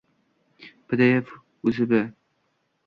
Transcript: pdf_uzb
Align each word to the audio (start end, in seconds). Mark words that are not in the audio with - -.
pdf_uzb 0.87 1.91